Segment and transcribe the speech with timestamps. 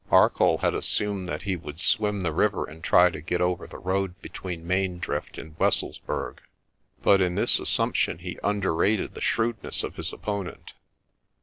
[0.09, 3.77] Arcoll had assumed that he would swim the river and try to get over the
[3.77, 6.39] road between Main Drift and Wesselsburg.
[7.03, 10.73] But in this assump tion he underrated the shrewdness of his opponent.